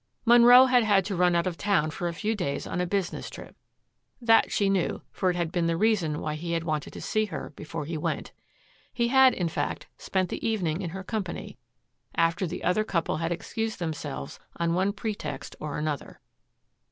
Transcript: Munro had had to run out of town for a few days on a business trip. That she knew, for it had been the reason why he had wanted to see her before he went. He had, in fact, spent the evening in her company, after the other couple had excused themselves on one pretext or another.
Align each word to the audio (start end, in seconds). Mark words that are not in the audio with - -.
Munro 0.25 0.65
had 0.65 0.83
had 0.83 1.05
to 1.05 1.15
run 1.15 1.35
out 1.35 1.45
of 1.45 1.57
town 1.59 1.91
for 1.91 2.07
a 2.07 2.13
few 2.15 2.33
days 2.33 2.65
on 2.65 2.81
a 2.81 2.87
business 2.87 3.29
trip. 3.29 3.55
That 4.19 4.51
she 4.51 4.67
knew, 4.67 5.03
for 5.11 5.29
it 5.29 5.35
had 5.35 5.51
been 5.51 5.67
the 5.67 5.77
reason 5.77 6.19
why 6.19 6.33
he 6.33 6.53
had 6.53 6.63
wanted 6.63 6.91
to 6.93 7.01
see 7.01 7.25
her 7.25 7.51
before 7.51 7.85
he 7.85 7.99
went. 7.99 8.31
He 8.91 9.09
had, 9.09 9.35
in 9.35 9.47
fact, 9.47 9.89
spent 9.99 10.29
the 10.29 10.43
evening 10.43 10.81
in 10.81 10.89
her 10.89 11.03
company, 11.03 11.59
after 12.15 12.47
the 12.47 12.63
other 12.63 12.83
couple 12.83 13.17
had 13.17 13.31
excused 13.31 13.77
themselves 13.77 14.39
on 14.57 14.73
one 14.73 14.91
pretext 14.91 15.55
or 15.59 15.77
another. 15.77 16.19